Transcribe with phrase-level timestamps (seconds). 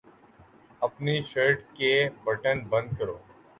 [0.81, 1.93] اپنی شرٹ کے
[2.23, 3.17] بٹن بند کرو